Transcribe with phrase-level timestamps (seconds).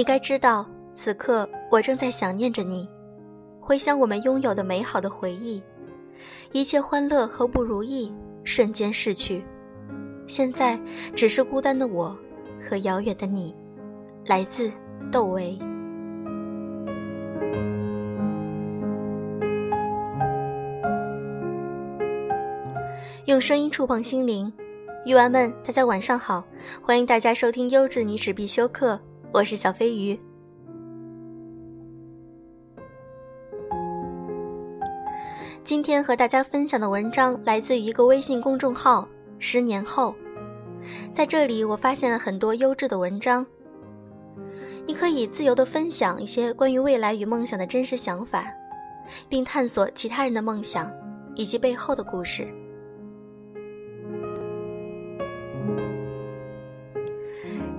[0.00, 2.88] 你该知道，此刻我正在想念着你，
[3.60, 5.62] 回想我们拥有的美好的回忆，
[6.52, 8.10] 一切欢乐和不如意
[8.42, 9.44] 瞬间逝去，
[10.26, 10.80] 现在
[11.14, 12.16] 只是孤单的我
[12.58, 13.54] 和遥远的你。
[14.24, 14.72] 来自
[15.12, 15.58] 窦唯。
[23.26, 24.50] 用声音触碰心灵，
[25.04, 26.42] 鱼丸们，大家晚上好，
[26.80, 28.98] 欢迎大家收听优质女纸必修课，
[29.32, 30.18] 我是小飞鱼。
[35.62, 39.08] 今天和大家分享的文章来自于一个微信公众号
[39.38, 40.12] “十年后”，
[41.14, 43.46] 在这里我发现了很多优质的文章，
[44.84, 48.52] 你可以自由的分享一些关于未来与梦想的真实想法，
[49.28, 50.90] 并探索其他人的梦想
[51.36, 52.48] 以及背后的故事。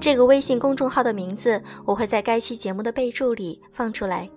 [0.02, 4.28] 这个微信公众号的名字我会在该期节目的备注里放出来。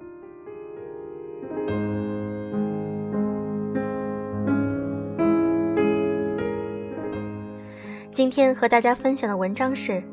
[8.13, 9.93] 今天和大家分享的文章是《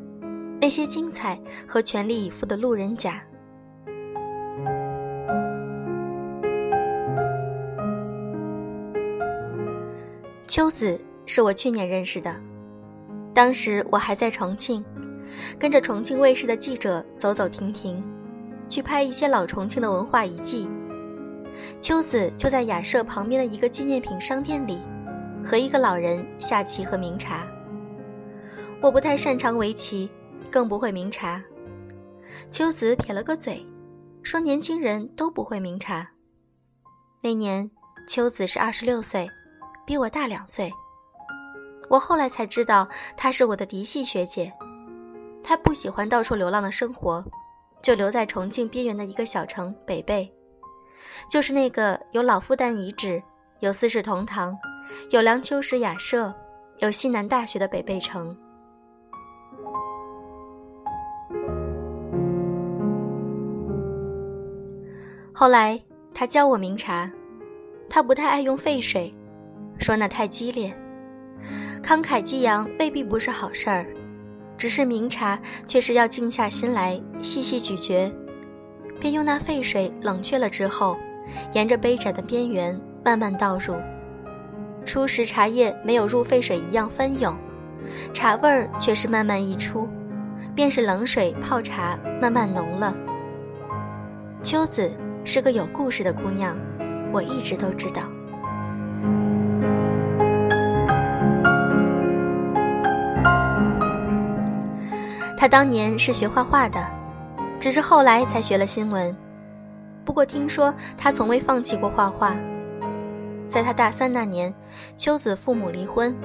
[0.61, 3.21] 那些精彩和全力以赴的路人甲》。
[10.47, 12.33] 秋子是我去年认识的，
[13.33, 14.83] 当时我还在重庆。
[15.59, 18.03] 跟着重庆卫视的记者走走停停，
[18.67, 20.69] 去拍一些老重庆的文化遗迹。
[21.79, 24.79] 秋子就在雅舍旁边的一个纪念品商店里，
[25.43, 27.45] 和一个老人下棋和茗茶。
[28.81, 30.09] 我不太擅长围棋，
[30.49, 31.43] 更不会茗茶。
[32.49, 33.65] 秋子撇了个嘴，
[34.23, 36.09] 说：“年轻人都不会茗茶。”
[37.21, 37.69] 那年，
[38.07, 39.29] 秋子是二十六岁，
[39.85, 40.71] 比我大两岁。
[41.89, 42.87] 我后来才知道，
[43.17, 44.51] 她是我的嫡系学姐。
[45.43, 47.23] 他不喜欢到处流浪的生活，
[47.81, 50.29] 就留在重庆边缘的一个小城北碚，
[51.29, 53.21] 就是那个有老复旦遗址、
[53.59, 54.57] 有四世同堂、
[55.09, 56.33] 有梁秋实雅舍、
[56.77, 58.37] 有西南大学的北碚城。
[65.33, 65.81] 后来
[66.13, 67.11] 他教我茗茶，
[67.89, 69.11] 他不太爱用沸水，
[69.79, 70.71] 说那太激烈，
[71.81, 73.87] 慷慨激昂未必不是好事儿。
[74.61, 78.13] 只是茗茶，却是要静下心来细细咀嚼，
[78.99, 80.95] 便用那沸水冷却了之后，
[81.51, 83.73] 沿着杯盏的边缘慢慢倒入。
[84.85, 87.35] 初时茶叶没有入沸水一样翻涌，
[88.13, 89.89] 茶味儿却是慢慢溢出，
[90.53, 92.95] 便是冷水泡茶慢慢浓了。
[94.43, 94.91] 秋子
[95.25, 96.55] 是个有故事的姑娘，
[97.11, 98.03] 我一直都知道。
[105.41, 106.87] 他当年是学画画的，
[107.59, 109.17] 只是后来才学了新闻。
[110.05, 112.37] 不过听说他从未放弃过画画。
[113.47, 114.53] 在他大三那年，
[114.95, 116.15] 秋子父母离婚，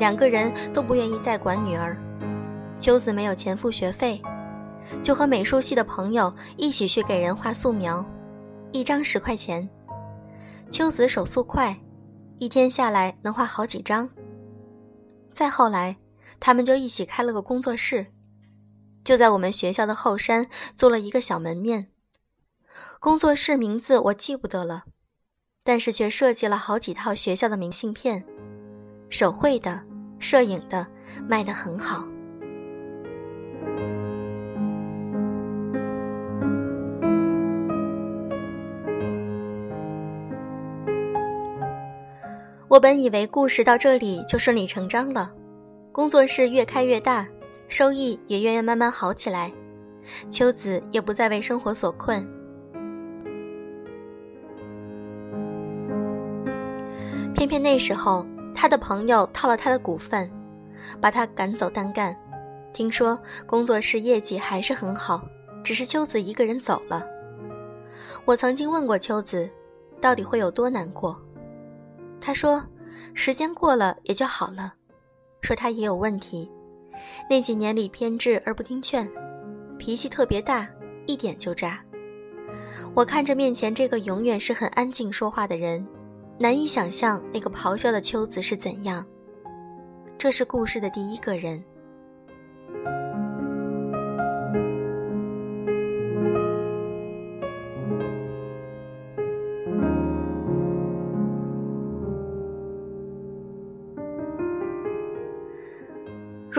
[0.00, 1.96] 两个人都不愿意再管女儿。
[2.76, 4.20] 秋子没有钱付学费，
[5.00, 8.04] 就和美术系的朋友一起去给人画素描，
[8.72, 9.68] 一张十块钱。
[10.70, 11.76] 秋子手速快，
[12.38, 14.08] 一天下来能画好几张。
[15.30, 15.96] 再后来，
[16.40, 18.04] 他们就一起开了个工作室。
[19.04, 21.88] 就在我们学校的后山做了一个小门面，
[22.98, 24.84] 工作室名字我记不得了，
[25.62, 28.24] 但是却设计了好几套学校的明信片，
[29.10, 29.82] 手绘的、
[30.18, 30.86] 摄影的，
[31.28, 32.08] 卖得很好。
[42.68, 45.30] 我本以为故事到这里就顺理成章了，
[45.92, 47.28] 工作室越开越大。
[47.74, 49.52] 收益也越越慢慢好起来，
[50.30, 52.24] 秋子也不再为生活所困。
[57.34, 60.30] 偏偏那时候，他的朋友套了他的股份，
[61.00, 62.16] 把他赶走单干。
[62.72, 65.26] 听说工作室业绩还是很好，
[65.64, 67.04] 只是秋子一个人走了。
[68.24, 69.50] 我曾经问过秋子，
[70.00, 71.20] 到底会有多难过？
[72.20, 72.64] 他说，
[73.14, 74.74] 时间过了也就好了。
[75.40, 76.48] 说他也有问题。
[77.28, 79.08] 那几年里偏执而不听劝，
[79.78, 80.68] 脾气特别大，
[81.06, 81.82] 一点就炸。
[82.94, 85.86] 我看着面前这个永远是很安静说话的人，
[86.38, 89.04] 难以想象那个咆哮的秋子是怎样。
[90.16, 91.62] 这是故事的第一个人。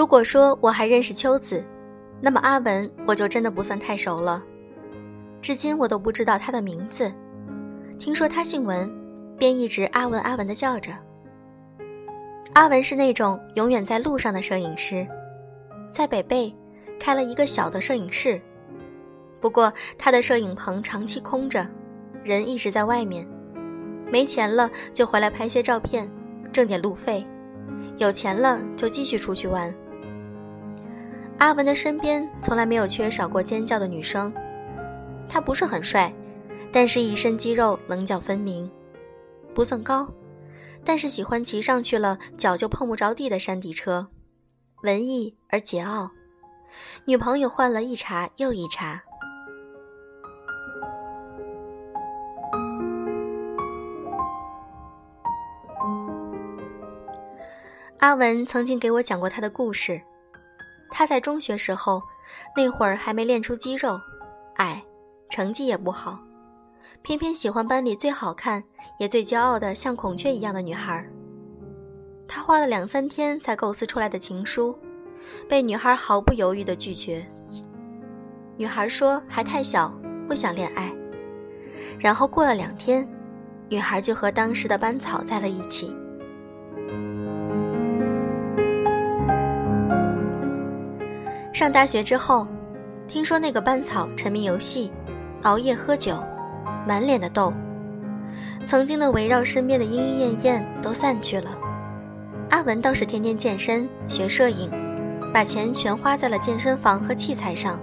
[0.05, 1.65] 如果说我还认识秋子，
[2.21, 4.39] 那么阿文，我就真的不算太熟了。
[5.41, 7.11] 至今我都不知道他的名字。
[7.97, 8.87] 听说他姓文，
[9.35, 10.91] 便一直阿文阿文的叫着。
[12.53, 15.07] 阿文是那种永远在路上的摄影师，
[15.89, 16.53] 在北碚
[16.99, 18.39] 开了一个小的摄影室。
[19.41, 21.67] 不过他的摄影棚长期空着，
[22.23, 23.27] 人一直在外面。
[24.11, 26.07] 没钱了就回来拍些照片，
[26.53, 27.25] 挣点路费；
[27.97, 29.75] 有钱了就继续出去玩。
[31.37, 34.33] 阿文的身边从来没有缺少过尖叫的女生。
[35.27, 36.13] 他不是很帅，
[36.71, 38.69] 但是一身肌肉棱角分明；
[39.53, 40.07] 不算高，
[40.83, 44.07] 但是喜欢骑上去了脚就碰不着地的山地车，
[44.83, 46.09] 文艺而桀骜。
[47.05, 49.01] 女朋友换了一茬又一茬。
[57.99, 60.01] 阿文曾经给我讲过他的故事。
[60.97, 62.01] 他在中学时候，
[62.55, 63.99] 那会儿还没练出肌肉，
[64.55, 64.81] 矮，
[65.29, 66.17] 成绩也不好，
[67.01, 68.63] 偏偏喜欢班里最好看
[68.97, 71.05] 也最骄傲的像孔雀一样的女孩。
[72.25, 74.73] 他花了两三天才构思出来的情书，
[75.49, 77.27] 被女孩毫不犹豫地拒绝。
[78.55, 79.93] 女孩说还太小，
[80.29, 80.89] 不想恋爱。
[81.99, 83.05] 然后过了两天，
[83.67, 85.93] 女孩就和当时的班草在了一起。
[91.55, 92.45] 上大学之后，
[93.07, 94.91] 听说那个班草沉迷游戏，
[95.43, 96.21] 熬夜喝酒，
[96.85, 97.53] 满脸的痘。
[98.65, 101.49] 曾经的围绕身边的莺莺燕燕都散去了。
[102.49, 104.69] 阿文倒是天天健身学摄影，
[105.33, 107.79] 把钱全花在了健身房和器材上。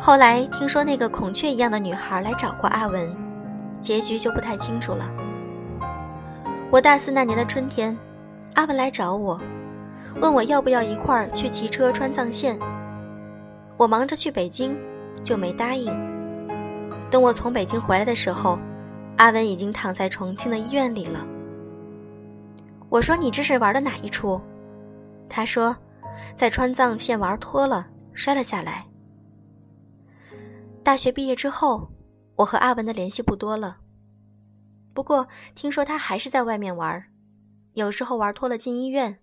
[0.00, 3.12] 后来听说那个孔雀一样的女孩来找过阿文，
[3.80, 5.10] 结局就不太清楚了。
[6.70, 7.98] 我大四那年的春天，
[8.54, 9.40] 阿文来找我。
[10.20, 12.58] 问我要不要一块儿去骑车川藏线，
[13.78, 14.76] 我忙着去北京，
[15.24, 15.90] 就没答应。
[17.10, 18.58] 等我从北京回来的时候，
[19.16, 21.26] 阿文已经躺在重庆的医院里了。
[22.90, 24.38] 我说：“你这是玩的哪一出？”
[25.26, 25.74] 他说
[26.36, 28.86] ：“在川藏线玩脱了，摔了下来。”
[30.84, 31.90] 大学毕业之后，
[32.36, 33.78] 我和阿文的联系不多了。
[34.92, 37.02] 不过听说他还是在外面玩，
[37.72, 39.18] 有时候玩脱了进医院。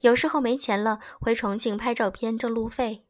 [0.00, 3.04] 有时候没钱了，回重庆拍照片挣路费，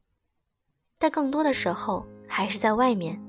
[0.98, 3.20] 但更多的时候还是在外面，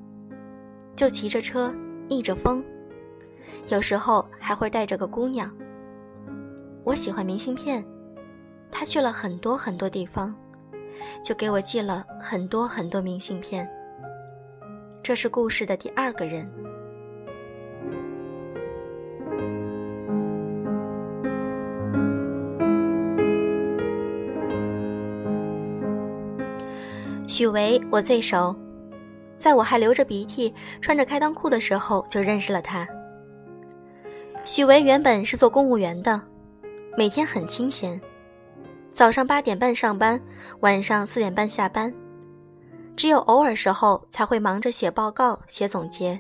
[0.96, 1.74] 就骑着车，
[2.08, 2.64] 逆着风，
[3.68, 5.52] 有时候还会带着个姑娘。
[6.84, 7.86] 我喜欢明信片，
[8.72, 10.36] 他去了很多很多地方，
[11.24, 13.70] 就给我寄了很多很多明信片。
[15.04, 16.50] 这是故事的第二个人。
[27.40, 28.54] 许巍，我最熟，
[29.38, 32.86] 在我还流着鼻涕、穿着开裆裤的时候就认识了他。
[34.44, 36.22] 许巍原本是做公务员的，
[36.98, 37.98] 每天很清闲，
[38.92, 40.20] 早上八点半上班，
[40.60, 41.94] 晚上四点半下班，
[42.98, 46.20] 只有偶尔时候才会忙着写报告、写总结，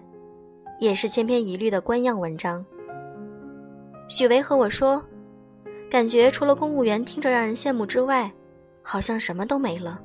[0.79, 2.65] 也是千篇一律的官样文章。
[4.07, 5.03] 许巍和我说，
[5.91, 8.31] 感觉除了公务员听着让人羡慕之外，
[8.81, 9.99] 好像什么都没了。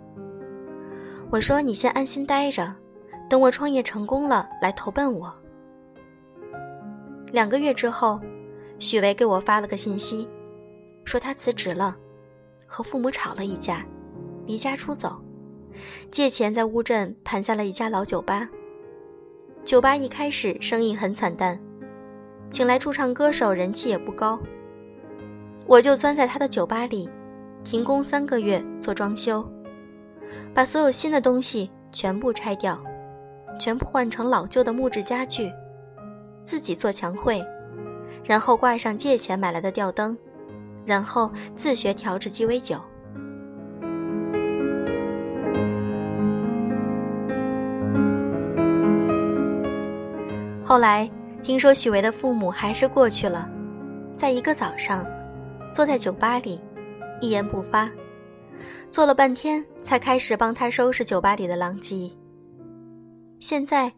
[1.34, 2.72] 我说：“你先安心待着，
[3.28, 5.34] 等我创业成功了来投奔我。”
[7.32, 8.20] 两个月之后，
[8.78, 10.28] 许巍给我发了个信息，
[11.04, 11.96] 说他辞职了，
[12.66, 13.84] 和父母吵了一架，
[14.46, 15.20] 离家出走，
[16.08, 18.48] 借钱在乌镇盘下了一家老酒吧。
[19.64, 21.58] 酒吧一开始生意很惨淡，
[22.48, 24.38] 请来驻唱歌手人气也不高。
[25.66, 27.10] 我就钻在他的酒吧里，
[27.64, 29.44] 停工三个月做装修。
[30.54, 32.80] 把所有新的东西全部拆掉，
[33.58, 35.52] 全部换成老旧的木质家具，
[36.44, 37.44] 自己做墙绘，
[38.24, 40.16] 然后挂上借钱买来的吊灯，
[40.86, 42.80] 然后自学调制鸡尾酒。
[50.64, 51.10] 后来
[51.42, 53.48] 听说许巍的父母还是过去了，
[54.14, 55.04] 在一个早上，
[55.72, 56.60] 坐在酒吧里，
[57.20, 57.90] 一言不发。
[58.90, 62.10] 做了半天，才开始帮他收拾酒吧里的狼藉。
[63.40, 63.92] 现在，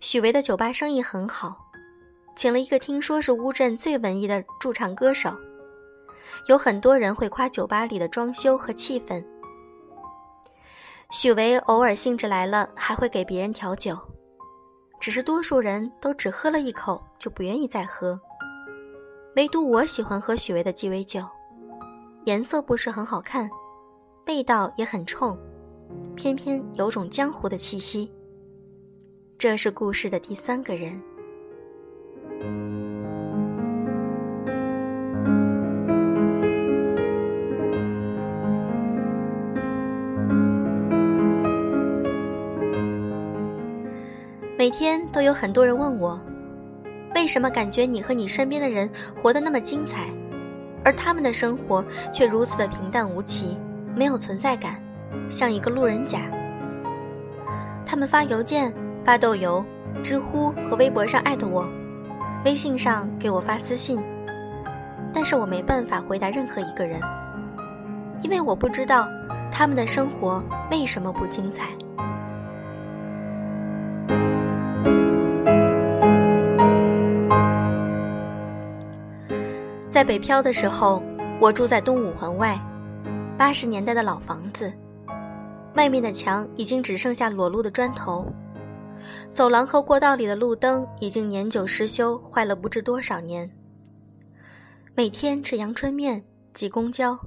[0.00, 1.56] 许巍的酒吧生意很好，
[2.36, 5.34] 请了一个听说是乌镇最文艺的驻唱歌手，
[6.46, 9.24] 有很多人会夸酒吧里的装修和气氛。
[11.10, 13.98] 许巍偶尔兴致来了，还会给别人调酒，
[15.00, 18.18] 只是多数人都只喝了一口就不愿意再喝，
[19.36, 21.22] 唯独我喜欢喝许巍的鸡尾酒，
[22.24, 23.50] 颜色不是很好看。
[24.26, 25.36] 味道也很冲，
[26.14, 28.10] 偏偏有种江湖的气息。
[29.36, 31.00] 这是故事的第三个人。
[44.56, 46.20] 每天都有很多人问我，
[47.16, 48.88] 为什么感觉你和你身边的人
[49.20, 50.08] 活得那么精彩，
[50.84, 53.58] 而他们的生活却如此的平淡无奇，
[53.94, 54.74] 没有存在感，
[55.30, 56.20] 像一个路人甲。
[57.84, 58.72] 他们发邮件、
[59.04, 59.64] 发豆邮、
[60.02, 61.68] 知乎和微博上艾特我，
[62.44, 64.02] 微信上给我发私信，
[65.12, 67.00] 但是我没办法回答任何一个人，
[68.22, 69.06] 因为我不知道
[69.50, 71.68] 他们的生活为什么不精彩。
[79.90, 81.02] 在北漂的时候，
[81.38, 82.58] 我住在东五环外，
[83.42, 84.72] 八十年代的老房子，
[85.74, 88.32] 外面的墙已经只剩下裸露的砖头，
[89.28, 93.50] 走廊和过道里的路灯已经年久失修，坏了不知多少年。
[94.94, 97.18] 每天吃阳春面，挤公交，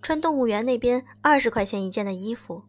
[0.00, 2.62] 穿动物园那边二十块钱一件的衣服，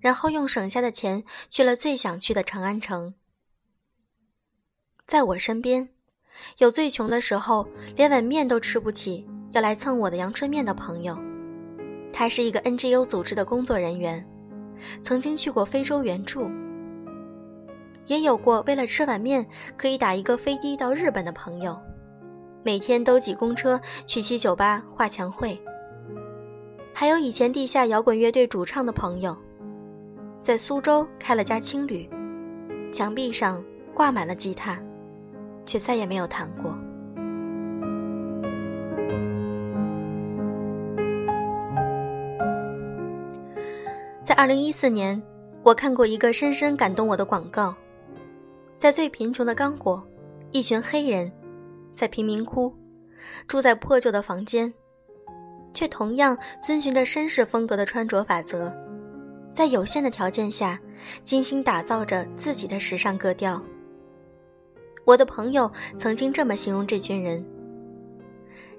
[0.00, 3.14] 然后用省下的钱去了最想去的长安城。
[5.06, 5.90] 在我身边。
[6.58, 11.16] 有最穷的时候，连碗面都吃不起，要来蹭我的阳春面的朋友。
[12.16, 14.24] 他是一个 NGO 组织的工作人员，
[15.02, 16.48] 曾经去过非洲援助。
[18.06, 19.44] 也有过为了吃碗面
[19.76, 21.76] 可以打一个飞的到日本的朋友，
[22.62, 25.60] 每天都挤公车去七九八画墙绘。
[26.92, 29.36] 还有以前地下摇滚乐队主唱的朋友，
[30.40, 32.08] 在苏州开了家青旅，
[32.92, 33.60] 墙壁上
[33.92, 34.80] 挂满了吉他。
[35.66, 36.76] 却再也没有弹过。
[44.24, 45.22] 在二零一四年，
[45.62, 47.74] 我看过一个深深感动我的广告。
[48.78, 50.02] 在最贫穷的刚果，
[50.50, 51.30] 一群黑人
[51.92, 52.74] 在贫民窟
[53.46, 54.72] 住在破旧的房间，
[55.74, 58.74] 却同样遵循着绅士风格的穿着法则，
[59.52, 60.80] 在有限的条件下，
[61.22, 63.62] 精心打造着自己的时尚格调。
[65.04, 67.44] 我的朋友曾经这么形容这群人：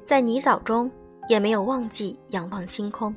[0.04, 0.92] 在泥沼中，
[1.30, 3.16] 也没有忘记仰望星空。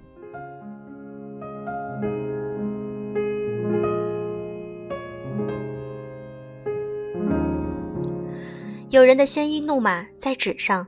[8.90, 10.86] 有人的鲜衣怒马在纸上，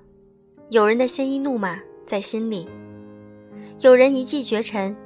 [0.70, 2.66] 有人的鲜衣怒马在心里。
[3.80, 4.96] 有人一骑绝尘，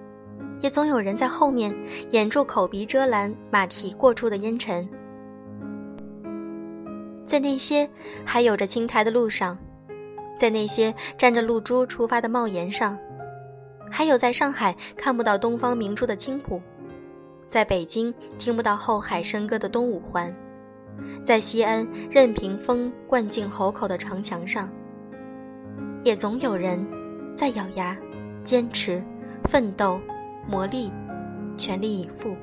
[0.60, 1.74] 也总有人在后面
[2.10, 4.88] 掩住口鼻，遮拦马蹄过处的烟尘。
[7.26, 7.90] 在那些
[8.24, 9.58] 还有着青苔的路上，
[10.38, 12.96] 在那些沾着露珠出发的帽檐上，
[13.90, 16.62] 还有在上海看不到东方明珠的青浦，
[17.48, 20.32] 在北京听不到后海笙歌的东五环，
[21.22, 24.68] 在西安任凭风灌进喉口的长墙上，
[26.02, 26.84] 也总有人
[27.34, 27.96] 在咬牙、
[28.42, 29.02] 坚持、
[29.44, 30.00] 奋斗、
[30.48, 30.90] 磨砺、
[31.56, 32.36] 全力以赴。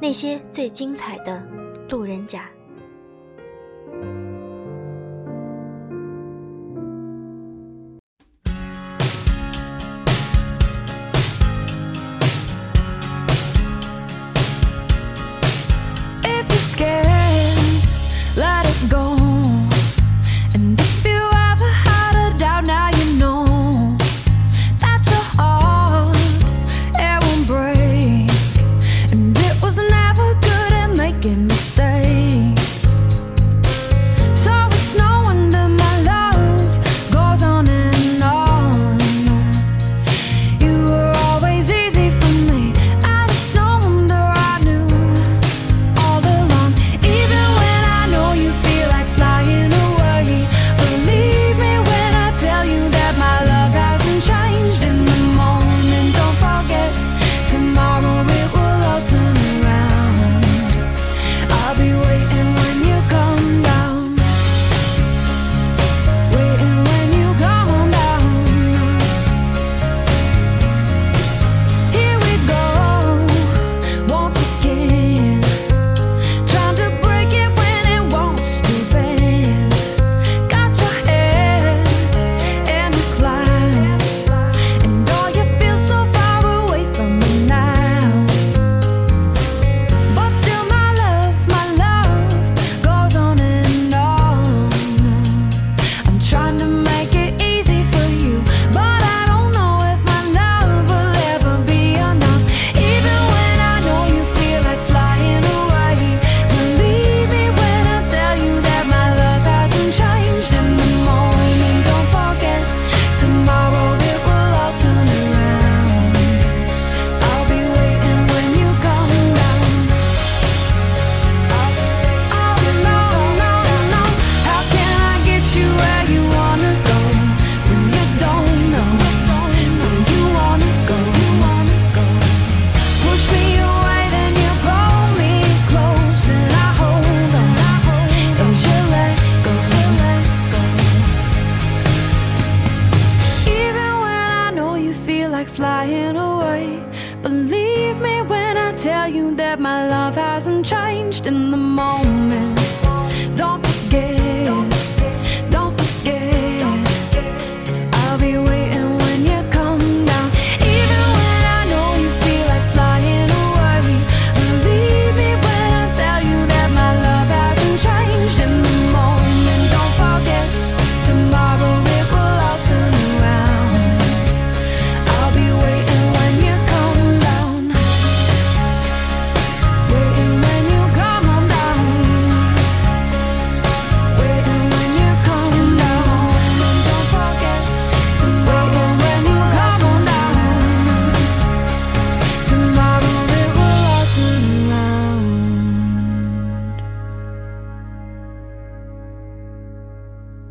[0.00, 1.42] 那些最精彩的
[1.88, 2.48] 路人甲。